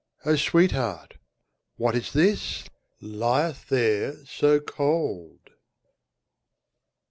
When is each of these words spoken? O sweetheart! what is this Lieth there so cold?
O 0.25 0.35
sweetheart! 0.35 1.19
what 1.75 1.95
is 1.95 2.11
this 2.11 2.63
Lieth 3.01 3.69
there 3.69 4.25
so 4.25 4.59
cold? 4.59 5.51